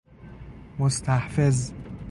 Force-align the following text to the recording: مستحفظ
مستحفظ 0.79 1.71